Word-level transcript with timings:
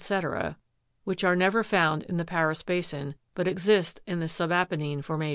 163), 0.03 0.53
&c., 0.53 0.59
which 1.03 1.23
are 1.23 1.35
never 1.35 1.63
found 1.63 2.01
in 2.01 2.17
the 2.17 2.25
Paris 2.25 2.63
basin, 2.63 3.13
but 3.35 3.47
exist 3.47 3.99
in 4.07 4.19
the 4.19 4.25
subapennine 4.25 5.03
formation. 5.03 5.29